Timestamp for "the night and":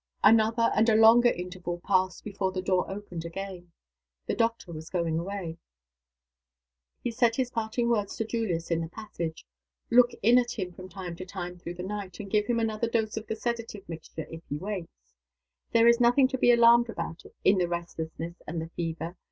11.75-12.31